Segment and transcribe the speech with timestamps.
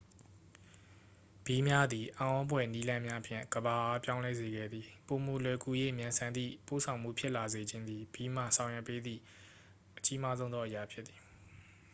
[1.45, 9.21] ဘီးများသည် အံ့ဖွယ်နည်းလမ်းများဖြင့် ကမ္ဘာအား ပြောင်းလဲစေခဲ့သည့် ပိုမိုလွယ်ကူ၍ မြန်ဆန်သည့် ပို့ဆောင်မှုဖြစ်လာစေခြင်းသည် ဘီးမှ ဆောင်ရွက်ပေးသည့်
[9.97, 11.19] အကြီးမားဆုံးသော အရာ ဖြစ်သည်